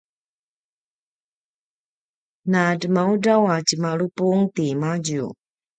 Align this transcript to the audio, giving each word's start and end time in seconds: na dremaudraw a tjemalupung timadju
na 2.51 2.61
dremaudraw 2.79 3.43
a 3.53 3.55
tjemalupung 3.67 4.41
timadju 4.55 5.25